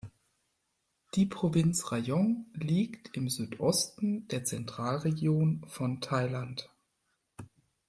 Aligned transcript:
Die 1.13 1.27
Provinz 1.27 1.91
Rayong 1.91 2.47
liegt 2.55 3.15
im 3.15 3.29
Südosten 3.29 4.27
der 4.29 4.43
Zentralregion 4.43 5.63
von 5.67 6.01
Thailand. 6.01 6.71